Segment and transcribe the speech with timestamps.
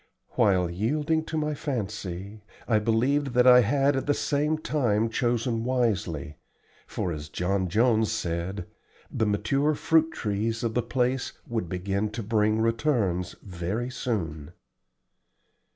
[0.29, 5.63] While yielding to my fancy, I believed that I had at the same time chosen
[5.63, 6.37] wisely,
[6.87, 8.65] for, as John Jones said,
[9.11, 14.53] the mature fruit trees of the place would begin to bring returns very soon.